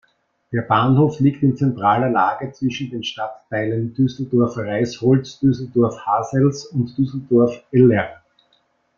Der 0.51 0.63
Bahnhof 0.63 1.19
liegt 1.19 1.43
in 1.43 1.55
zentraler 1.55 2.09
Lage 2.09 2.51
zwischen 2.53 2.89
den 2.89 3.03
Stadtteilen 3.03 3.93
Düsseldorf-Reisholz, 3.93 5.37
Düsseldorf-Hassels 5.41 6.65
und 6.73 6.97
Düsseldorf-Eller. 6.97 8.23